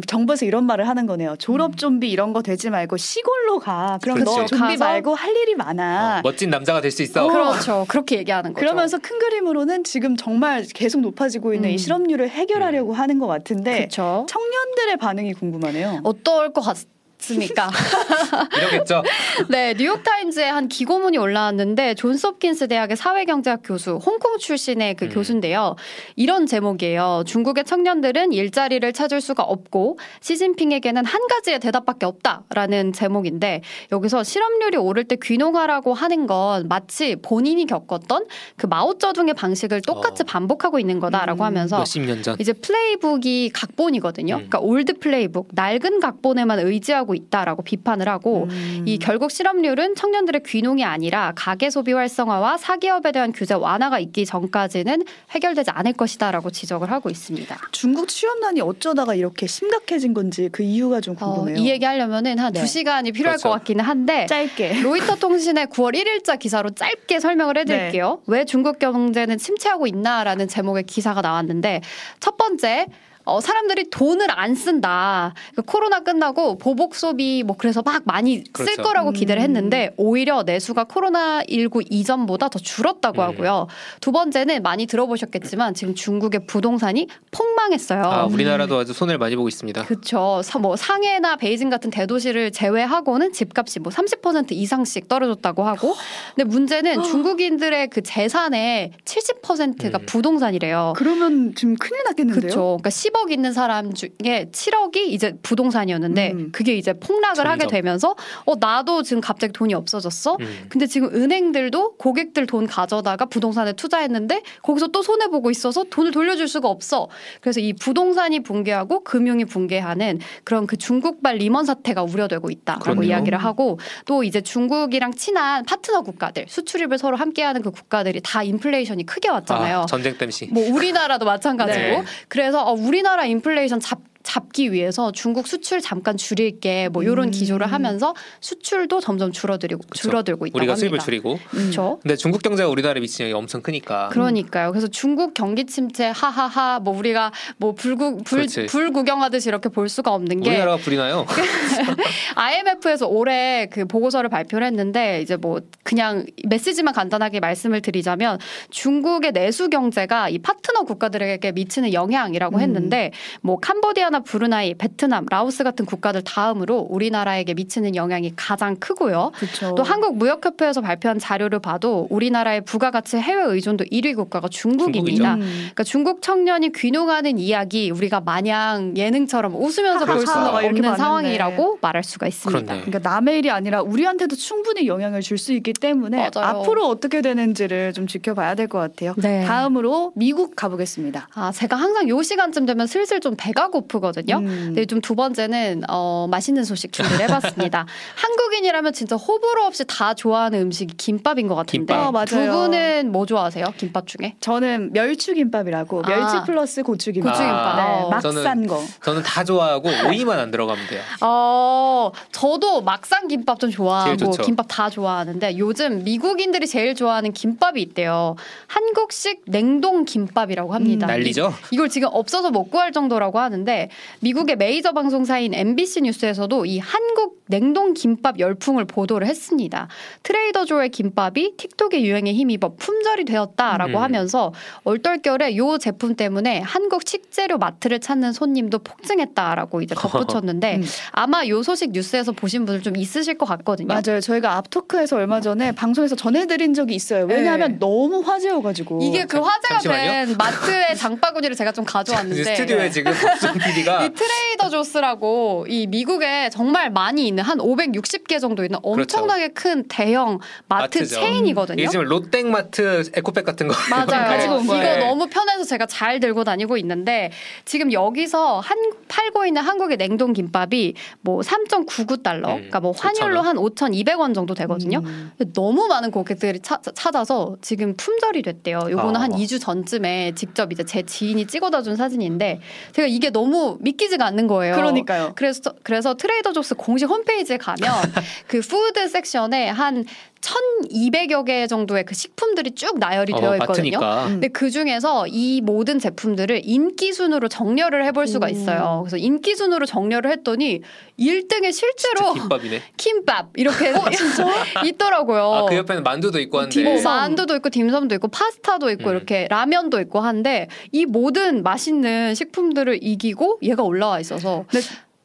정부에서 0.06 0.44
이런 0.46 0.64
말을 0.64 0.88
하는 0.88 1.06
거네요. 1.06 1.36
졸업 1.36 1.76
좀비 1.76 2.10
이런 2.10 2.32
거 2.32 2.42
되지 2.42 2.70
말고 2.70 2.96
시골로 2.96 3.58
가. 3.58 3.98
그럼 4.02 4.24
너 4.24 4.34
그렇지. 4.34 4.56
좀비 4.56 4.76
말고 4.76 5.14
할 5.14 5.34
일이 5.36 5.54
많아. 5.54 6.18
어, 6.18 6.20
멋진 6.22 6.50
남자가 6.50 6.80
될 6.80 6.90
수 6.90 7.02
있어. 7.02 7.28
그렇죠. 7.28 7.84
그렇게 7.88 8.16
얘기하는 8.18 8.52
거죠. 8.54 8.60
그러면서 8.64 8.98
큰 8.98 9.18
그림으로는 9.18 9.84
지금 9.84 10.16
정말 10.16 10.64
계속 10.74 11.00
높아지고 11.00 11.54
있는 11.54 11.68
음. 11.68 11.74
이 11.74 11.78
실업률을 11.78 12.28
해결하려고 12.30 12.92
하는 12.94 13.18
것 13.18 13.26
같은데 13.26 13.78
그렇죠. 13.78 14.26
청년들의 14.28 14.96
반응이 14.96 15.34
궁금하네요. 15.34 16.00
어떨 16.04 16.52
것 16.52 16.62
같 16.62 16.76
습니까? 17.18 17.70
이러겠죠. 18.56 19.02
네, 19.48 19.74
뉴욕타임즈에 19.74 20.48
한 20.48 20.68
기고문이 20.68 21.18
올라왔는데 21.18 21.94
존스홉킨스 21.94 22.68
대학의 22.68 22.96
사회경제학 22.96 23.60
교수, 23.64 23.96
홍콩 23.96 24.38
출신의 24.38 24.94
그 24.94 25.06
음. 25.06 25.10
교수인데요. 25.10 25.76
이런 26.16 26.46
제목이에요. 26.46 27.24
중국의 27.26 27.64
청년들은 27.64 28.32
일자리를 28.32 28.90
찾을 28.92 29.20
수가 29.20 29.42
없고 29.42 29.98
시진핑에게는 30.20 31.04
한 31.04 31.26
가지의 31.28 31.60
대답밖에 31.60 32.06
없다라는 32.06 32.92
제목인데 32.92 33.62
여기서 33.92 34.22
실업률이 34.22 34.76
오를 34.76 35.04
때 35.04 35.16
귀농하라고 35.20 35.94
하는 35.94 36.26
건 36.26 36.68
마치 36.68 37.16
본인이 37.16 37.66
겪었던 37.66 38.26
그 38.56 38.66
마오쩌둥의 38.66 39.34
방식을 39.34 39.82
똑같이 39.82 40.22
어. 40.22 40.26
반복하고 40.26 40.78
있는 40.78 41.00
거다라고 41.00 41.42
음. 41.42 41.46
하면서 41.46 41.78
몇십 41.78 42.02
년 42.04 42.22
전. 42.22 42.36
이제 42.38 42.52
playbook이 42.52 43.50
각본이거든요. 43.52 44.34
음. 44.34 44.36
그러니까 44.36 44.60
old 44.60 44.98
playbook, 44.98 45.48
낡은 45.52 46.00
각본에만 46.00 46.60
의지하고 46.60 47.07
있다라고 47.14 47.62
비판을 47.62 48.08
하고 48.08 48.48
음. 48.50 48.84
이 48.86 48.98
결국 48.98 49.30
실업률은 49.30 49.94
청년들의 49.94 50.42
귀농이 50.44 50.84
아니라 50.84 51.32
가계 51.36 51.70
소비 51.70 51.92
활성화와 51.92 52.56
사기업에 52.56 53.12
대한 53.12 53.32
규제 53.32 53.54
완화가 53.54 53.98
있기 53.98 54.26
전까지는 54.26 55.04
해결되지 55.30 55.70
않을 55.70 55.92
것이다라고 55.94 56.50
지적을 56.50 56.90
하고 56.90 57.10
있습니다. 57.10 57.56
중국 57.72 58.08
취업난이 58.08 58.60
어쩌다가 58.60 59.14
이렇게 59.14 59.46
심각해진 59.46 60.14
건지 60.14 60.48
그 60.52 60.62
이유가 60.62 61.00
좀 61.00 61.16
어, 61.20 61.34
궁금해요. 61.34 61.56
이 61.56 61.68
얘기 61.68 61.84
하려면은 61.84 62.38
한 62.38 62.52
네. 62.52 62.60
두 62.60 62.66
시간이 62.66 63.12
필요할 63.12 63.36
그렇죠. 63.36 63.48
것 63.50 63.58
같기는 63.58 63.84
한데 63.84 64.26
짧게. 64.26 64.82
로이터 64.82 65.16
통신의 65.20 65.66
9월 65.66 65.94
1일자 65.94 66.38
기사로 66.38 66.70
짧게 66.70 67.20
설명을 67.20 67.58
해드릴게요. 67.58 68.22
왜 68.26 68.44
중국 68.44 68.78
경제는 68.78 69.38
침체하고 69.38 69.86
있나라는 69.86 70.48
제목의 70.48 70.84
기사가 70.84 71.20
나왔는데 71.20 71.80
첫 72.20 72.36
번째. 72.36 72.86
어, 73.28 73.40
사람들이 73.40 73.90
돈을 73.90 74.26
안 74.30 74.54
쓴다. 74.54 75.34
그 75.54 75.62
코로나 75.62 76.00
끝나고 76.00 76.56
보복 76.56 76.94
소비 76.94 77.42
뭐 77.44 77.56
그래서 77.58 77.82
막 77.82 78.02
많이 78.06 78.38
쓸 78.38 78.52
그렇죠. 78.52 78.82
거라고 78.82 79.10
음. 79.10 79.12
기대를 79.12 79.42
했는데 79.42 79.92
오히려 79.98 80.42
내수가 80.44 80.84
코로나 80.84 81.42
19 81.48 81.82
이전보다 81.90 82.48
더 82.48 82.58
줄었다고 82.58 83.20
음. 83.20 83.28
하고요. 83.28 83.66
두 84.00 84.12
번째는 84.12 84.62
많이 84.62 84.86
들어보셨겠지만 84.86 85.74
지금 85.74 85.94
중국의 85.94 86.46
부동산이 86.46 87.08
폭 87.30 87.47
망했어요. 87.58 88.02
아, 88.02 88.24
우리나라도 88.24 88.78
아주 88.78 88.92
손해를 88.92 89.18
많이 89.18 89.36
보고 89.36 89.48
있습니다. 89.48 89.84
그렇죠. 89.84 90.40
뭐 90.60 90.76
상해나 90.76 91.36
베이징 91.36 91.70
같은 91.70 91.90
대도시를 91.90 92.50
제외하고는 92.52 93.32
집값이 93.32 93.80
뭐 93.80 93.92
30% 93.92 94.52
이상씩 94.52 95.08
떨어졌다고 95.08 95.64
하고. 95.64 95.94
근데 96.34 96.48
문제는 96.48 97.02
중국인들의 97.02 97.88
그 97.88 98.02
재산의 98.02 98.92
70%가 99.04 99.98
음. 99.98 100.06
부동산이래요. 100.06 100.94
그러면 100.96 101.54
지금 101.54 101.76
큰일 101.76 102.02
났겠는데요? 102.04 102.40
그렇죠. 102.40 102.60
그러니까 102.80 102.90
10억 102.90 103.18
10억 103.18 103.30
있는 103.30 103.52
사람 103.52 103.92
중에 103.92 104.48
7억이 104.52 104.96
이제 105.08 105.34
부동산이었는데 105.42 106.32
음. 106.32 106.48
그게 106.52 106.76
이제 106.76 106.92
폭락을 106.92 107.46
하게 107.46 107.60
점점. 107.64 107.68
되면서 107.68 108.14
어 108.44 108.54
나도 108.58 109.02
지금 109.02 109.20
갑자기 109.20 109.52
돈이 109.52 109.74
없어졌어. 109.74 110.36
음. 110.40 110.66
근데 110.68 110.86
지금 110.86 111.14
은행들도 111.14 111.96
고객들 111.96 112.46
돈 112.46 112.66
가져다가 112.66 113.26
부동산에 113.26 113.72
투자했는데 113.72 114.42
거기서 114.62 114.88
또 114.88 115.02
손해 115.02 115.28
보고 115.28 115.50
있어서 115.50 115.84
돈을 115.84 116.10
돌려줄 116.12 116.48
수가 116.48 116.68
없어. 116.68 117.08
그래서 117.48 117.60
이 117.60 117.72
부동산이 117.72 118.40
붕괴하고 118.40 119.04
금융이 119.04 119.46
붕괴하는 119.46 120.20
그런 120.44 120.66
그 120.66 120.76
중국발 120.76 121.36
리먼 121.36 121.64
사태가 121.64 122.02
우려되고 122.02 122.50
있다라고 122.50 122.84
그렇네요. 122.84 123.08
이야기를 123.08 123.38
하고 123.38 123.78
또 124.04 124.22
이제 124.22 124.42
중국이랑 124.42 125.14
친한 125.14 125.64
파트너 125.64 126.02
국가들 126.02 126.44
수출입을 126.46 126.98
서로 126.98 127.16
함께하는 127.16 127.62
그 127.62 127.70
국가들이 127.70 128.20
다 128.22 128.42
인플레이션이 128.42 129.06
크게 129.06 129.30
왔잖아요. 129.30 129.80
아, 129.80 129.86
전쟁 129.86 130.18
땜시. 130.18 130.50
뭐 130.52 130.62
우리나라도 130.70 131.24
마찬가지고 131.24 131.78
네. 131.78 132.04
그래서 132.28 132.62
어, 132.62 132.72
우리나라 132.72 133.24
인플레이션 133.24 133.80
잡 133.80 133.98
잡기 134.28 134.72
위해서 134.72 135.10
중국 135.10 135.48
수출 135.48 135.80
잠깐 135.80 136.18
줄일게 136.18 136.90
뭐 136.90 137.02
이런 137.02 137.28
음. 137.28 137.30
기조를 137.30 137.72
하면서 137.72 138.14
수출도 138.40 139.00
점점 139.00 139.32
줄어들고. 139.32 139.84
줄어들고 139.94 140.46
있다고 140.48 140.58
우리가 140.58 140.72
합니다. 140.74 140.80
수입을 140.80 140.98
줄이고. 140.98 141.38
그렇죠. 141.48 141.98
근데 142.02 142.14
중국 142.14 142.42
경제가 142.42 142.68
우리나라에 142.68 143.00
미치는 143.00 143.30
영향이 143.30 143.38
엄청 143.40 143.62
크니까. 143.62 144.10
그러니까요. 144.10 144.70
그래서 144.70 144.86
중국 144.86 145.32
경기 145.32 145.64
침체 145.64 146.12
하하하 146.14 146.78
뭐 146.78 146.94
우리가 146.94 147.32
뭐 147.56 147.72
불구 147.72 148.18
불, 148.18 148.40
그렇지. 148.40 148.66
불 148.66 148.92
구경하듯이 148.92 149.48
이렇게 149.48 149.70
볼 149.70 149.88
수가 149.88 150.12
없는 150.12 150.42
게 150.42 150.50
우리나라가 150.50 150.76
불이 150.76 150.98
나요. 150.98 151.24
IMF에서 152.36 153.06
올해 153.06 153.66
그 153.72 153.86
보고서를 153.86 154.28
발표를 154.28 154.66
했는데 154.66 155.22
이제 155.22 155.36
뭐 155.36 155.62
그냥 155.84 156.26
메시지만 156.46 156.92
간단하게 156.92 157.40
말씀을 157.40 157.80
드리자면 157.80 158.38
중국의 158.68 159.32
내수 159.32 159.70
경제가 159.70 160.28
이 160.28 160.38
파트너 160.38 160.82
국가들에게 160.82 161.52
미치는 161.52 161.94
영향이라고 161.94 162.58
음. 162.58 162.60
했는데 162.60 163.12
뭐 163.40 163.58
캄보디아나 163.58 164.17
브루나이, 164.20 164.74
베트남, 164.74 165.26
라오스 165.30 165.64
같은 165.64 165.84
국가들 165.86 166.22
다음으로 166.24 166.86
우리나라에게 166.90 167.54
미치는 167.54 167.96
영향이 167.96 168.32
가장 168.36 168.76
크고요. 168.76 169.32
그렇죠. 169.34 169.74
또 169.74 169.82
한국 169.82 170.16
무역협회에서 170.16 170.80
발표한 170.80 171.18
자료를 171.18 171.58
봐도 171.60 172.06
우리나라의 172.10 172.62
부가가치 172.64 173.16
해외 173.18 173.42
의존도 173.44 173.84
1위 173.86 174.14
국가가 174.16 174.48
중국입니다. 174.48 175.34
음. 175.34 175.40
그러니까 175.40 175.84
중국 175.84 176.22
청년이 176.22 176.72
귀농하는 176.72 177.38
이야기 177.38 177.90
우리가 177.90 178.20
마냥 178.20 178.94
예능처럼 178.96 179.54
웃으면서 179.54 180.04
볼 180.06 180.16
그렇죠. 180.16 180.26
수는 180.32 180.46
이렇게 180.48 180.66
없는 180.66 180.82
봤는데. 180.82 180.96
상황이라고 180.98 181.78
말할 181.80 182.02
수가 182.04 182.26
있습니다. 182.26 182.60
그렇네. 182.64 182.84
그러니까 182.84 183.08
남의 183.10 183.38
일이 183.38 183.50
아니라 183.50 183.82
우리한테도 183.82 184.36
충분히 184.36 184.86
영향을 184.86 185.20
줄 185.22 185.38
수 185.38 185.52
있기 185.52 185.72
때문에 185.72 186.30
맞아요. 186.34 186.48
앞으로 186.60 186.86
어떻게 186.88 187.22
되는지를 187.22 187.92
좀 187.92 188.08
지켜봐야 188.08 188.56
될 188.56 188.66
것 188.68 188.78
같아요. 188.78 189.14
네. 189.16 189.44
다음으로 189.46 190.12
미국 190.16 190.56
가보겠습니다. 190.56 191.28
아, 191.32 191.52
제가 191.52 191.76
항상 191.76 192.08
요 192.08 192.20
시간쯤 192.22 192.66
되면 192.66 192.86
슬슬 192.88 193.20
좀 193.20 193.34
배가 193.38 193.68
고프거든요. 193.68 194.07
음. 194.38 194.46
근데 194.66 194.84
좀 194.86 194.98
두 195.00 195.14
번째는 195.14 195.82
어, 195.88 196.26
맛있는 196.30 196.64
소식 196.64 196.92
준비를 196.92 197.20
해봤습니다. 197.22 197.86
한국인이라면 198.16 198.92
진짜 198.92 199.16
호불호 199.16 199.62
없이 199.64 199.84
다 199.86 200.12
좋아하는 200.12 200.60
음식이 200.62 200.96
김밥인 200.96 201.46
것 201.48 201.54
같은데 201.54 201.78
김밥. 201.78 202.08
어, 202.08 202.12
맞아요. 202.12 202.26
두 202.26 202.36
분은 202.52 203.12
뭐 203.12 203.24
좋아하세요? 203.26 203.64
김밥 203.78 204.06
중에? 204.06 204.34
저는 204.40 204.92
멸치김밥이라고 204.92 206.02
아. 206.04 206.08
멸치 206.08 206.46
플러스 206.46 206.82
고추김밥. 206.82 207.32
고추김밥. 207.32 207.76
네, 207.76 207.82
어. 208.02 208.08
막 208.10 208.22
저는- 208.22 208.42
싼 208.42 208.66
거. 208.66 208.82
저는 209.04 209.22
다 209.22 209.44
좋아하고 209.44 209.88
오이만 210.08 210.38
안 210.38 210.50
들어가면 210.50 210.86
돼요. 210.88 211.00
어, 211.22 212.10
저도 212.32 212.82
막상 212.82 213.28
김밥 213.28 213.60
좀 213.60 213.70
좋아하고. 213.70 214.30
김밥 214.42 214.66
다 214.68 214.90
좋아하는데 214.90 215.56
요즘 215.58 216.04
미국인들이 216.04 216.66
제일 216.66 216.94
좋아하는 216.94 217.32
김밥이 217.32 217.80
있대요. 217.82 218.36
한국식 218.66 219.42
냉동 219.46 220.04
김밥이라고 220.04 220.74
합니다. 220.74 221.06
음, 221.06 221.08
난리죠? 221.08 221.54
이걸 221.70 221.88
지금 221.88 222.08
없어서 222.12 222.50
못 222.50 222.64
구할 222.70 222.92
정도라고 222.92 223.38
하는데 223.38 223.87
미국의 224.20 224.56
메이저 224.56 224.92
방송사인 224.92 225.54
MBC 225.54 226.02
뉴스에서도 226.02 226.66
이 226.66 226.78
한국 226.78 227.37
냉동 227.48 227.94
김밥 227.94 228.38
열풍을 228.38 228.84
보도를 228.84 229.26
했습니다. 229.26 229.88
트레이더조의 230.22 230.90
김밥이 230.90 231.56
틱톡의 231.56 232.04
유행에 232.04 232.32
힘입어 232.32 232.74
품절이 232.76 233.24
되었다라고 233.24 233.98
음. 233.98 234.02
하면서 234.02 234.52
얼떨결에 234.84 235.56
요 235.56 235.78
제품 235.78 236.14
때문에 236.14 236.60
한국 236.60 237.02
식재료 237.06 237.58
마트를 237.58 238.00
찾는 238.00 238.32
손님도 238.32 238.80
폭증했다라고 238.80 239.82
이제 239.82 239.94
덧붙였는데 239.98 240.76
음. 240.76 240.84
아마 241.12 241.46
요 241.46 241.62
소식 241.62 241.90
뉴스에서 241.90 242.32
보신 242.32 242.64
분들 242.64 242.82
좀 242.82 242.96
있으실 242.96 243.38
것 243.38 243.46
같거든요. 243.46 243.88
맞아요. 243.88 244.20
저희가 244.20 244.56
앞토크에서 244.56 245.16
얼마 245.16 245.40
전에 245.40 245.72
방송에서 245.72 246.16
전해드린 246.16 246.74
적이 246.74 246.94
있어요. 246.94 247.26
왜냐하면 247.26 247.72
네. 247.72 247.78
너무 247.78 248.20
화제여가지고. 248.20 249.00
이게 249.02 249.24
그 249.24 249.38
화제가 249.38 249.80
잠시만요. 249.80 250.26
된 250.26 250.36
마트의 250.36 250.96
장바구니를 250.96 251.56
제가 251.56 251.72
좀 251.72 251.84
가져왔는데 251.84 252.44
스튜디오에 252.54 252.90
지금 252.90 253.12
박수정 253.12 253.58
PD가 253.58 254.04
이 254.04 254.10
트레이더 254.12 254.68
조스라고 254.70 255.66
이 255.68 255.86
미국에 255.86 256.50
정말 256.50 256.90
많이 256.90 257.26
있는 257.26 257.37
한 257.42 257.58
560개 257.58 258.40
정도 258.40 258.64
있는 258.64 258.78
엄청나게 258.82 259.48
큰 259.48 259.84
대형 259.88 260.38
마트 260.68 260.98
그렇죠. 260.98 261.14
마트죠. 261.14 261.20
체인이거든요. 261.20 261.88
지금 261.88 262.04
롯땡마트 262.06 263.10
에코백 263.14 263.44
같은 263.44 263.68
거 263.68 263.74
맞아요. 263.90 264.06
가지고 264.28 264.54
온 264.56 264.64
이거. 264.64 264.96
너무 264.98 265.26
편해서 265.28 265.64
제가 265.64 265.86
잘 265.86 266.20
들고 266.20 266.44
다니고 266.44 266.76
있는데 266.78 267.30
지금 267.64 267.92
여기서 267.92 268.60
한 268.60 268.78
팔고 269.08 269.46
있는 269.46 269.62
한국의 269.62 269.96
냉동 269.96 270.32
김밥이 270.32 270.94
뭐 271.22 271.40
3.99달러, 271.40 272.44
음, 272.48 272.54
그러니까 272.56 272.80
뭐 272.80 272.92
환율로 272.92 273.40
5,000원. 273.40 273.42
한 273.42 273.56
5,200원 273.56 274.34
정도 274.34 274.54
되거든요. 274.54 274.98
음. 275.04 275.32
너무 275.54 275.86
많은 275.86 276.10
고객들이 276.10 276.60
차- 276.60 276.80
찾아서 276.94 277.56
지금 277.60 277.94
품절이 277.96 278.42
됐대요. 278.42 278.80
요거는 278.90 279.16
아. 279.16 279.20
한 279.22 279.32
2주 279.32 279.60
전쯤에 279.60 280.32
직접 280.34 280.72
이제 280.72 280.84
제 280.84 281.02
지인이 281.02 281.46
찍어다 281.46 281.82
준 281.82 281.96
사진인데 281.96 282.60
제가 282.92 283.06
이게 283.08 283.30
너무 283.30 283.78
믿기지가 283.80 284.24
않는 284.26 284.46
거예요. 284.46 284.74
그러니까요. 284.76 285.32
그래서 285.36 285.72
그래서 285.82 286.14
트레이더 286.16 286.52
조스 286.52 286.74
공식 286.74 287.06
홈페이지 287.08 287.27
에 287.32 287.56
가면 287.58 287.78
그 288.48 288.60
food 288.60 289.06
section에 289.06 289.68
한 289.68 290.04
1,200여 290.40 291.44
개 291.44 291.66
정도의 291.66 292.04
그 292.04 292.14
식품들이 292.14 292.70
쭉 292.72 292.98
나열이 292.98 293.32
어, 293.34 293.40
되어 293.40 293.54
있거든요. 293.56 293.98
마트니까. 293.98 294.24
음. 294.26 294.28
근데 294.34 294.48
그 294.48 294.70
중에서 294.70 295.26
이 295.26 295.60
모든 295.60 295.98
제품들을 295.98 296.60
인기 296.64 297.12
순으로 297.12 297.48
정렬을 297.48 298.04
해볼 298.06 298.26
수가 298.28 298.46
오. 298.46 298.50
있어요. 298.50 299.00
그래서 299.04 299.16
인기 299.16 299.56
순으로 299.56 299.84
정렬을 299.84 300.30
했더니 300.30 300.80
1등에 301.18 301.72
실제로 301.72 302.34
김밥이네. 302.34 302.82
김밥 302.96 303.48
이렇게 303.56 303.92
있더라고요. 304.86 305.52
아, 305.52 305.64
그 305.66 305.76
옆에는 305.76 306.02
만두도 306.02 306.38
있고 306.40 306.60
한데. 306.60 306.82
뭐 306.82 306.92
dimsum. 306.94 307.04
만두도 307.16 307.56
있고 307.56 307.68
딤섬도 307.70 308.14
있고 308.16 308.28
파스타도 308.28 308.90
있고 308.92 309.10
음. 309.10 309.16
이렇게 309.16 309.46
라면도 309.50 310.00
있고 310.00 310.20
한데 310.20 310.68
이 310.92 311.04
모든 311.04 311.62
맛있는 311.62 312.34
식품들을 312.34 313.00
이기고 313.02 313.58
얘가 313.62 313.82
올라와 313.82 314.20
있어서 314.20 314.64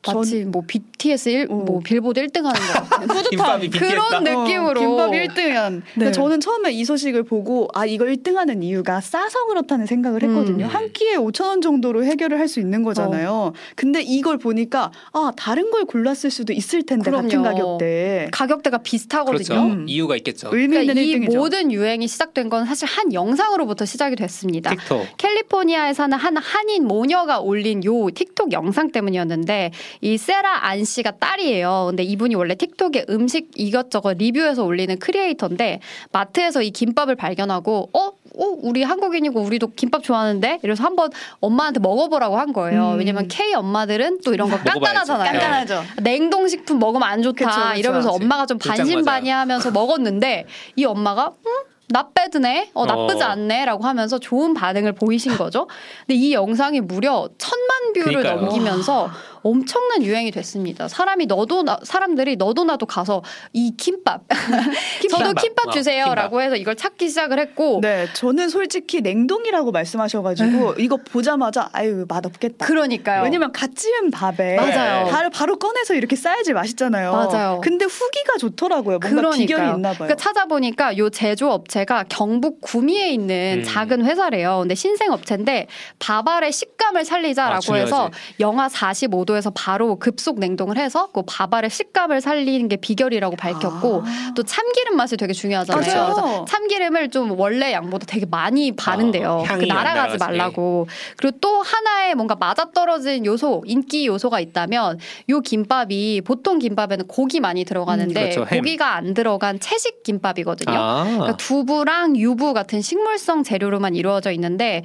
전- 0.01 0.17
마치 0.17 0.43
뭐 0.43 0.63
BTS 1.03 1.29
1, 1.29 1.47
오. 1.49 1.55
뭐 1.55 1.79
빌보드 1.81 2.25
1등 2.25 2.43
하는 2.43 2.53
것 2.53 2.89
같아요. 2.89 3.23
김밥이 3.29 3.69
BTS다. 3.69 4.07
그런 4.09 4.23
느낌으로. 4.23 4.79
김밥 4.79 5.11
1등은. 5.11 5.75
네. 5.75 5.81
근데 5.93 6.11
저는 6.11 6.39
처음에 6.39 6.71
이 6.71 6.85
소식을 6.85 7.23
보고 7.23 7.67
아 7.73 7.85
이거 7.85 8.05
1등하는 8.05 8.63
이유가 8.63 9.01
싸서 9.01 9.45
그렇다는 9.47 9.85
생각을 9.85 10.23
했거든요. 10.23 10.65
음. 10.65 10.69
한 10.69 10.91
끼에 10.93 11.15
5천 11.17 11.45
원 11.47 11.61
정도로 11.61 12.05
해결을 12.05 12.39
할 12.39 12.53
수 12.53 12.59
있는 12.59 12.83
거잖아요. 12.83 13.53
근데 13.75 14.01
이걸 14.03 14.37
보니까 14.37 14.91
아 15.13 15.31
다른 15.35 15.71
걸 15.71 15.85
골랐을 15.85 16.29
수도 16.29 16.53
있을 16.53 16.83
텐데 16.83 17.09
같은 17.09 17.29
그럼요. 17.29 17.43
가격대. 17.77 18.27
가격대가 18.31 18.77
비슷하거든요. 18.79 19.43
그렇죠. 19.43 19.61
음. 19.63 19.85
이유가 19.87 20.15
있겠죠. 20.17 20.49
의미 20.51 20.77
있는 20.81 20.93
그러니까 20.93 21.01
이 21.01 21.27
1등이죠. 21.31 21.37
모든 21.37 21.71
유행이 21.71 22.07
시작된 22.07 22.49
건 22.49 22.65
사실 22.65 22.87
한 22.87 23.11
영상으로부터 23.13 23.85
시작이 23.85 24.15
됐습니다. 24.17 24.69
틱톡. 24.75 25.17
캘리포니아에 25.17 25.93
사는 25.93 26.15
한 26.15 26.37
한인 26.37 26.85
모녀가 26.85 27.39
올린 27.39 27.83
요 27.85 28.09
틱톡 28.13 28.51
영상 28.51 28.91
때문이었는데 28.91 29.71
이 30.01 30.17
세라 30.17 30.67
안 30.67 30.83
씨가 30.93 31.11
딸이에요. 31.19 31.87
근데 31.89 32.03
이분이 32.03 32.35
원래 32.35 32.55
틱톡에 32.55 33.05
음식 33.09 33.49
이것저것 33.55 34.17
리뷰해서 34.17 34.63
올리는 34.63 34.97
크리에이터인데 34.99 35.79
마트에서 36.11 36.61
이 36.61 36.71
김밥을 36.71 37.15
발견하고 37.15 37.89
어? 37.93 37.99
어, 38.35 38.45
우리 38.63 38.81
한국인이고 38.83 39.39
우리도 39.41 39.71
김밥 39.75 40.03
좋아하는데 40.03 40.59
이래서 40.63 40.83
한번 40.83 41.11
엄마한테 41.39 41.79
먹어보라고 41.79 42.37
한 42.37 42.51
거예요. 42.53 42.91
음. 42.93 42.99
왜냐면 42.99 43.27
K 43.27 43.53
엄마들은 43.53 44.21
또 44.25 44.33
이런 44.33 44.49
거. 44.49 44.57
깐깐하잖아요. 44.57 45.31
네. 45.31 45.39
깐깐하죠. 45.39 45.83
냉동식품 46.01 46.79
먹으면 46.79 47.07
안 47.07 47.21
좋다 47.21 47.45
그쵸, 47.45 47.59
그쵸. 47.59 47.79
이러면서 47.79 48.11
그치. 48.11 48.23
엄마가 48.23 48.45
좀 48.45 48.57
반신반의하면서 48.57 49.71
먹었는데 49.71 50.45
이 50.75 50.85
엄마가 50.85 51.33
음? 51.45 51.51
not 51.89 52.16
bad네, 52.16 52.71
어 52.73 52.85
나쁘지 52.85 53.23
어. 53.23 53.27
않네 53.27 53.65
라고 53.65 53.83
하면서 53.83 54.17
좋은 54.17 54.53
반응을 54.55 54.93
보이신 54.93 55.37
거죠. 55.37 55.67
근데 56.07 56.15
이 56.19 56.33
영상이 56.33 56.81
무려 56.81 57.29
천만 57.37 57.93
view를 57.93 58.23
그러니까요. 58.23 58.41
넘기면서 58.41 59.11
엄청난 59.43 60.01
유행이 60.03 60.31
됐습니다. 60.31 60.87
사람이 60.87 61.25
너도 61.25 61.63
나, 61.63 61.77
사람들이 61.83 62.37
너도 62.37 62.63
나도 62.63 62.85
가서 62.85 63.21
이 63.51 63.75
김밥, 63.77 64.23
저도 65.09 65.23
김밥. 65.25 65.41
김밥 65.41 65.67
어, 65.67 65.71
주세요라고 65.71 66.41
해서 66.41 66.55
이걸 66.55 66.75
찾기 66.75 67.09
시작을 67.09 67.39
했고 67.39 67.79
네, 67.81 68.07
저는 68.13 68.49
솔직히 68.49 69.01
냉동이라고 69.01 69.71
말씀하셔가지고 69.71 70.75
이거 70.79 70.97
보자마자 70.97 71.69
아유 71.73 72.05
맛 72.07 72.25
없겠다. 72.25 72.65
그러니까요. 72.65 73.23
왜냐면 73.23 73.51
갓 73.51 73.75
지은 73.75 74.11
밥에 74.11 74.55
맞아요. 74.55 75.07
바로, 75.07 75.29
바로 75.29 75.57
꺼내서 75.57 75.93
이렇게 75.93 76.15
싸야지 76.15 76.53
맛있잖아요. 76.53 77.11
맞아요. 77.11 77.61
근데 77.63 77.85
후기가 77.85 78.37
좋더라고요. 78.37 78.99
뭔가 78.99 79.31
비결이 79.31 79.67
있나 79.75 79.89
봐요. 79.89 79.95
그러니까 79.99 80.15
찾아보니까 80.15 80.97
요 80.97 81.09
제조 81.09 81.51
업체가 81.51 82.05
경북 82.09 82.61
구미에 82.61 83.09
있는 83.09 83.59
음. 83.59 83.63
작은 83.63 84.05
회사래요. 84.05 84.59
근데 84.61 84.75
신생 84.75 85.11
업체인데 85.11 85.67
밥알의 85.99 86.51
식감을 86.51 87.05
살리자라고 87.05 87.73
아. 87.73 87.77
해서 87.77 88.09
영하 88.39 88.67
45도 88.67 89.32
에서 89.35 89.51
바로 89.55 89.95
급속 89.97 90.39
냉동을 90.39 90.77
해서 90.77 91.09
그 91.13 91.23
밥알의 91.25 91.69
식감을 91.69 92.21
살리는 92.21 92.67
게 92.67 92.75
비결이라고 92.75 93.35
밝혔고 93.35 94.03
아. 94.05 94.33
또 94.35 94.43
참기름 94.43 94.95
맛이 94.95 95.17
되게 95.17 95.33
중요하잖아요. 95.33 95.81
맞아요. 95.81 96.13
그래서 96.13 96.45
참기름을 96.45 97.09
좀 97.09 97.39
원래 97.39 97.71
양보다 97.71 98.05
되게 98.05 98.25
많이 98.25 98.71
바른대요. 98.75 99.45
아, 99.47 99.57
그 99.57 99.65
날아가지. 99.65 100.17
말라고. 100.17 100.87
그리고 101.17 101.37
또 101.41 101.61
하나의 101.61 102.15
뭔가 102.15 102.35
맞아떨어진 102.35 103.25
요소, 103.25 103.63
인기 103.65 104.07
요소가 104.07 104.39
있다면 104.39 104.99
요 105.29 105.39
김밥이 105.39 106.21
보통 106.21 106.59
김밥에는 106.59 107.07
고기 107.07 107.39
많이 107.39 107.65
들어가는데 107.65 108.19
음, 108.19 108.29
그렇죠. 108.29 108.45
햄. 108.51 108.59
고기가 108.59 108.95
안 108.95 109.13
들어간 109.13 109.59
채식 109.59 110.03
김밥이거든요. 110.03 110.77
아. 110.77 111.03
그러니까 111.03 111.37
두부랑 111.37 112.17
유부 112.17 112.53
같은 112.53 112.81
식물성 112.81 113.43
재료로만 113.43 113.95
이루어져 113.95 114.31
있는데 114.31 114.83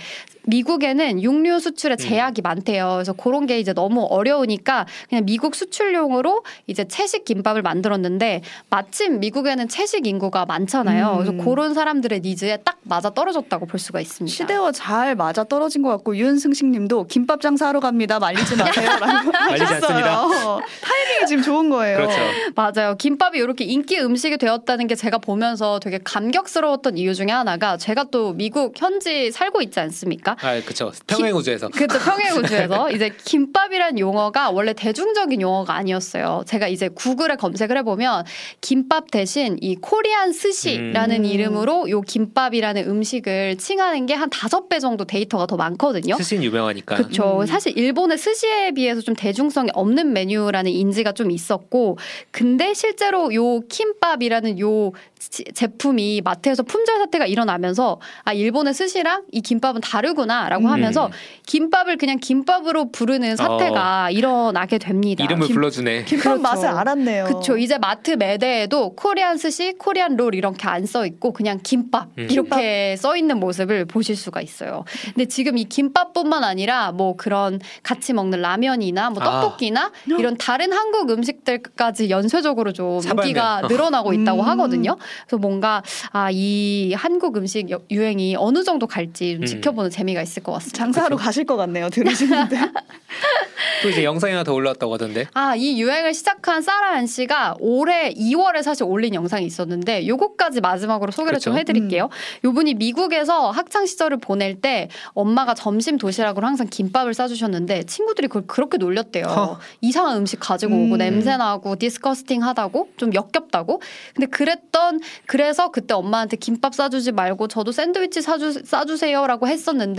미국에는 0.49 1.23
육류 1.23 1.61
수출에 1.61 1.95
음. 1.95 1.97
제약이 1.97 2.43
많대요. 2.43 2.93
그래서 2.95 3.13
그런 3.13 3.47
게 3.47 3.59
이제 3.61 3.73
너무 3.73 4.05
어려우니까 4.05 4.87
그냥 5.09 5.27
미국 5.27 5.55
수출용으로 5.55 6.43
이제 6.67 6.87
채식 6.89 7.25
김밥을 7.25 7.63
만들었는데 7.63 8.43
마침 8.71 9.21
미국에는 9.21 9.69
채식 9.69 10.07
인구가 10.07 10.47
많잖아요. 10.47 11.13
음. 11.13 11.25
그래서 11.25 11.45
그런 11.45 11.75
사람들의 11.75 12.21
니즈에 12.21 12.59
딱 12.65 12.79
맞아 12.83 13.11
떨어졌다고 13.11 13.67
볼 13.67 13.79
수가 13.79 14.01
있습니다. 14.01 14.35
시대와 14.35 14.73
잘 14.73 15.15
맞아 15.15 15.45
떨어진 15.45 15.83
것 15.83 15.91
같고 15.91 16.17
윤승식님도 16.17 17.05
김밥 17.09 17.43
장사하러 17.43 17.81
갑니다. 17.81 18.19
말리지 18.19 18.57
마세요라고 18.57 19.31
말리지 19.31 19.65
하셨어요. 19.65 20.61
타이밍이 20.83 21.27
지금 21.29 21.43
좋은 21.43 21.69
거예요. 21.69 21.99
그렇죠. 21.99 22.17
맞아요. 22.55 22.97
김밥이 22.97 23.39
이렇게 23.39 23.65
인기 23.65 23.99
음식이 24.01 24.39
되었다는 24.39 24.87
게 24.87 24.95
제가 24.95 25.19
보면서 25.19 25.79
되게 25.81 25.99
감격스러웠던 26.03 26.97
이유 26.97 27.15
중에 27.15 27.29
하나가 27.29 27.77
제가 27.77 28.05
또 28.11 28.33
미국 28.33 28.73
현지 28.77 29.31
살고 29.31 29.61
있지 29.61 29.81
않습니까? 29.81 30.38
아, 30.41 30.61
그렇죠. 30.61 30.93
평행 31.07 31.35
우주에서. 31.35 31.69
그렇죠. 31.71 31.99
평행 31.99 32.37
우주에서 32.37 32.91
이제 32.91 33.11
김밥이란 33.25 33.99
용어가 33.99 34.51
원래 34.51 34.73
대중적인 34.73 35.41
용어가 35.41 35.75
아니었어요. 35.75 36.45
제가 36.47 36.69
이제 36.69 36.89
구글에 36.89 37.37
검색을 37.37 37.77
해 37.79 37.83
보면 37.83 38.25
김밥 38.61 39.11
대신 39.11 39.57
이 39.61 39.75
Korean 39.77 40.33
sushi라는 40.33 41.21
음. 41.21 41.25
이름으로 41.25 41.89
요 41.91 42.01
김밥이라는 42.03 42.89
음식을 42.89 43.57
칭하는 43.59 44.07
게 44.07 44.19
한 44.19 44.29
다섯 44.31 44.69
배 44.69 44.81
정도 44.81 45.05
데이터가 45.05 45.47
더 45.47 45.57
많거든요. 45.57 46.17
스신 46.17 46.43
유명하니까. 46.43 46.97
그렇죠. 46.97 47.41
음. 47.41 47.47
사실 47.47 47.79
일본의 47.79 48.19
스시에 48.19 48.73
비해서 48.73 49.01
좀 49.01 49.15
대중성이 49.15 49.69
없는 49.75 50.13
메뉴라는 50.13 50.71
인지가 50.73 51.13
좀 51.13 51.31
있었고, 51.31 51.99
근데 52.33 52.75
실제로 52.75 53.33
요 53.35 53.61
킴밥이라는 53.69 54.59
요 54.59 54.93
지- 55.21 55.45
제품이 55.55 56.23
마트에서 56.25 56.63
품절 56.63 56.99
사태가 56.99 57.27
일어나면서 57.27 58.01
아 58.25 58.33
일본의 58.33 58.75
스시랑 58.75 59.23
이 59.33 59.41
김밥은 59.41 59.81
다르 59.83 60.15
구나라고 60.19 60.65
음. 60.67 60.73
하면서 60.73 61.11
김밥을 61.47 61.97
그냥 61.97 62.19
김밥으로 62.19 62.91
부르는 62.91 63.37
사태가 63.37 64.11
일어나게 64.11 64.79
됩니다. 64.79 65.23
어. 65.23 65.25
이름을 65.25 65.47
김- 65.47 65.55
불러주네. 65.55 66.05
김밥 66.05 66.23
그렇죠. 66.25 66.43
맛을 66.43 66.69
알았네요. 66.69 67.25
그쵸. 67.27 67.57
이제 67.57 67.79
마트 67.79 68.11
매대에도 68.13 68.95
Korean 68.97 69.37
sushi, 69.39 69.75
Korean 69.79 70.17
roll 70.17 70.35
이렇게 70.35 70.67
안 70.67 70.85
써 70.87 71.05
있고 71.07 71.33
그냥 71.33 71.61
김밥 71.63 72.09
음. 72.19 72.29
이렇게 72.31 72.97
써 72.97 73.15
있는 73.17 73.39
모습을 73.39 73.85
보실 73.85 74.17
수가 74.17 74.41
있어요. 74.41 74.85
근데 75.15 75.27
지금 75.27 75.59
이 75.59 75.65
김밥뿐만 75.65 76.43
아니라 76.45 76.93
뭐 76.93 77.15
그런 77.17 77.61
같이 77.83 78.13
먹는 78.15 78.41
라면이나 78.41 79.11
뭐 79.11 79.23
아. 79.23 79.41
떡볶이나 79.43 79.93
이런 80.07 80.37
다른 80.39 80.73
한국 80.73 81.11
음식들까지 81.11 82.09
연쇄적으로 82.11 82.73
좀 82.73 83.01
사발면. 83.01 83.27
인기가 83.27 83.61
늘어나고 83.69 84.13
있다고 84.15 84.43
음. 84.43 84.49
하거든요. 84.49 84.97
그래서 85.27 85.39
뭔가 85.39 85.83
아 86.13 86.29
이 86.33 86.95
한국 86.97 87.37
음식 87.37 87.71
여- 87.71 87.81
유행이 87.91 88.37
어느 88.39 88.63
정도 88.63 88.87
갈지 88.87 89.35
좀 89.35 89.43
음. 89.43 89.47
지켜보는 89.47 89.91
재미 89.91 90.08
가 90.15 90.23
있을 90.23 90.43
것 90.43 90.53
같습니다. 90.53 90.79
장사하러 90.79 91.17
가실 91.17 91.45
것 91.45 91.57
같네요. 91.57 91.89
들으시는데. 91.91 92.57
또 93.83 93.89
이제 93.89 94.05
영상이 94.05 94.33
하나 94.33 94.45
더 94.45 94.53
올라왔다고 94.55 94.95
하던데. 94.95 95.27
아, 95.35 95.55
이 95.57 95.81
유행을 95.81 96.15
시작한 96.15 96.63
사라한 96.63 97.07
씨가 97.07 97.57
올해 97.61 98.13
2월에 98.13 98.63
사실 98.63 98.85
올린 98.85 99.15
영상이 99.15 99.47
있었는데 99.47 100.07
요거까지 100.07 100.61
마지막으로 100.61 101.13
소개를 101.13 101.39
좀 101.39 101.53
그렇죠. 101.53 101.61
해드릴게요. 101.61 102.09
요분이 102.45 102.75
미국에서 102.75 103.51
학창 103.51 103.87
시절을 103.87 104.19
보낼 104.19 104.61
때 104.61 104.89
엄마가 105.15 105.55
점심 105.55 105.97
도시락으로 105.99 106.47
항상 106.47 106.67
김밥을 106.69 107.15
싸 107.15 107.29
주셨는데 107.29 107.85
친구들이 107.85 108.29
그걸 108.29 108.47
그렇게 108.47 108.79
놀렸대요. 108.79 109.25
허. 109.27 109.59
이상한 109.81 110.17
음식 110.17 110.41
가지고 110.41 110.75
오고 110.75 110.95
음. 110.95 110.99
냄새 110.99 111.37
나고 111.37 111.77
disgusting 111.77 112.43
하다고 112.43 112.91
좀 112.97 113.15
역겹다고. 113.15 113.81
근데 114.15 114.27
그랬던 114.27 115.01
그래서 115.27 115.71
그때 115.71 115.95
엄마한테 115.95 116.37
김밥 116.37 116.75
싸 116.75 116.89
주지 116.89 117.13
말고 117.13 117.49
저도 117.49 117.73
샌드위치 117.73 118.23
사주, 118.23 118.65
싸주세요라고 118.65 119.47
했었는데 119.47 119.98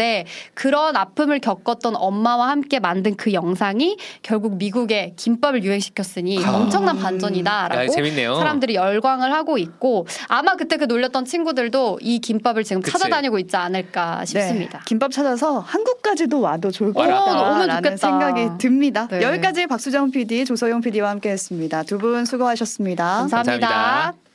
그런 0.53 0.95
아픔을 0.95 1.39
겪었던 1.39 1.95
엄마와 1.95 2.49
함께 2.49 2.79
만든 2.79 3.15
그 3.15 3.33
영상이 3.33 3.97
결국 4.21 4.57
미국에 4.57 5.13
김밥을 5.15 5.63
유행시켰으니 5.63 6.43
아. 6.45 6.55
엄청난 6.55 6.97
아, 6.97 7.01
반전이다라고 7.01 7.91
재밌네요. 7.91 8.35
사람들이 8.35 8.75
열광을 8.75 9.31
하고 9.33 9.57
있고 9.57 10.07
아마 10.27 10.55
그때 10.55 10.77
그 10.77 10.85
놀렸던 10.85 11.25
친구들도 11.25 11.99
이 12.01 12.19
김밥을 12.19 12.63
지금 12.63 12.81
그치. 12.81 12.93
찾아다니고 12.93 13.37
있지 13.39 13.55
않을까 13.55 14.25
싶습니다. 14.25 14.79
네, 14.79 14.83
김밥 14.85 15.11
찾아서 15.11 15.59
한국까지도 15.59 16.39
와도 16.41 16.71
좋을 16.71 16.93
것 16.93 17.05
너무 17.05 17.59
같다라는. 17.59 17.97
생각이 17.97 18.47
듭니다. 18.57 19.07
네. 19.09 19.21
여기까지 19.21 19.67
박수정 19.67 20.11
PD, 20.11 20.45
조서영 20.45 20.81
PD와 20.81 21.09
함께했습니다. 21.11 21.83
두 21.83 21.99
분 21.99 22.23
수고하셨습니다. 22.25 23.03
감사합니다. 23.03 23.67
감사합니다. 23.67 24.28